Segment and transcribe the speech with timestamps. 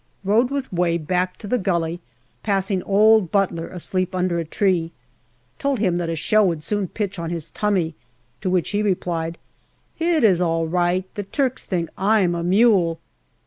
[0.23, 2.01] Rode with Way back to the gully,
[2.41, 4.91] passing old Butler asleep under a tree.
[5.59, 7.93] Told him that a shell would soon pitch on his" tummy";
[8.41, 9.37] to which he replied,"
[10.15, 12.99] It is aU right: the Turks think I'm a mule."